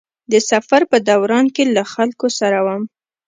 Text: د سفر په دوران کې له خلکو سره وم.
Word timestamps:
د 0.31 0.33
سفر 0.49 0.81
په 0.91 0.97
دوران 1.09 1.45
کې 1.55 1.63
له 1.75 1.83
خلکو 1.93 2.27
سره 2.39 2.57
وم. 2.65 2.83